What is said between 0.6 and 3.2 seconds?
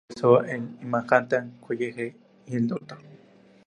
Manhattan College y al Dto.